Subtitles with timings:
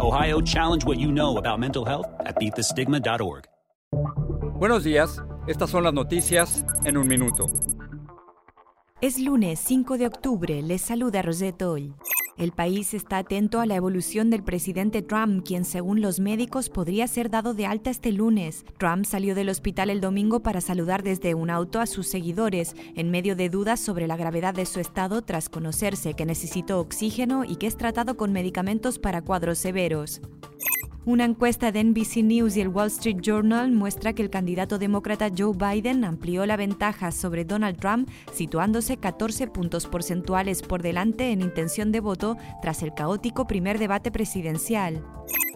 [0.00, 3.44] Ohio, challenge what you know about mental health at beatthestigma.org.
[4.58, 7.50] Buenos días, estas son las noticias en un minuto.
[9.02, 11.94] Es lunes 5 de octubre, les saluda Rosette Oll.
[12.40, 17.06] El país está atento a la evolución del presidente Trump, quien según los médicos podría
[17.06, 18.64] ser dado de alta este lunes.
[18.78, 23.10] Trump salió del hospital el domingo para saludar desde un auto a sus seguidores, en
[23.10, 27.56] medio de dudas sobre la gravedad de su estado tras conocerse que necesitó oxígeno y
[27.56, 30.22] que es tratado con medicamentos para cuadros severos.
[31.06, 35.30] Una encuesta de NBC News y el Wall Street Journal muestra que el candidato demócrata
[35.36, 41.40] Joe Biden amplió la ventaja sobre Donald Trump, situándose 14 puntos porcentuales por delante en
[41.40, 45.02] intención de voto tras el caótico primer debate presidencial.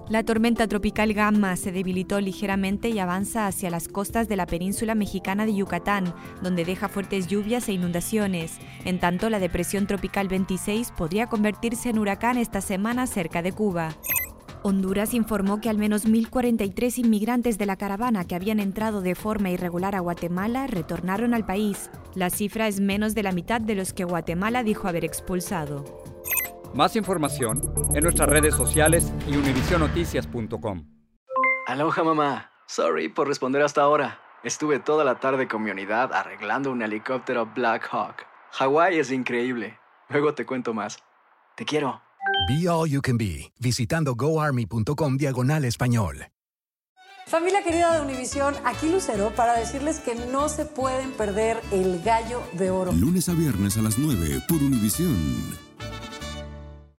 [0.08, 4.94] La tormenta tropical Gamma se debilitó ligeramente y avanza hacia las costas de la península
[4.94, 8.58] mexicana de Yucatán, donde deja fuertes lluvias e inundaciones.
[8.86, 13.94] En tanto, la depresión tropical 26 podría convertirse en huracán esta semana cerca de Cuba.
[14.66, 19.50] Honduras informó que al menos 1.043 inmigrantes de la caravana que habían entrado de forma
[19.50, 21.90] irregular a Guatemala retornaron al país.
[22.14, 25.84] La cifra es menos de la mitad de los que Guatemala dijo haber expulsado.
[26.72, 27.60] Más información
[27.94, 30.86] en nuestras redes sociales y univisionoticias.com.
[31.66, 32.50] Aloha mamá.
[32.66, 34.18] Sorry por responder hasta ahora.
[34.44, 38.24] Estuve toda la tarde con mi unidad arreglando un helicóptero Black Hawk.
[38.52, 39.78] Hawái es increíble.
[40.08, 41.04] Luego te cuento más.
[41.54, 42.03] Te quiero.
[42.48, 46.26] Be All You Can Be, visitando goarmy.com diagonal español.
[47.26, 52.42] Familia querida de Univisión, aquí Lucero para decirles que no se pueden perder el gallo
[52.52, 52.92] de oro.
[52.92, 55.63] Lunes a viernes a las 9 por Univisión.